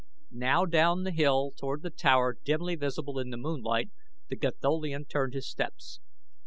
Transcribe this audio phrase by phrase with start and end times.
[0.31, 3.91] Now down the hill toward the tower dimly visible in the moonlight
[4.29, 5.99] the Gatholian turned his steps.